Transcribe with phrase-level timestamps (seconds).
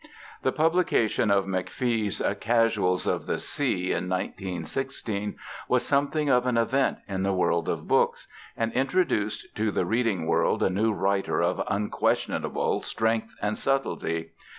[0.41, 5.35] The publication of McFee's Casuals of the Sea in 1916
[5.69, 8.27] was something of an event in the world of books,
[8.57, 14.31] and introduced to the reading world a new writer of unquestionable strength and subtlety.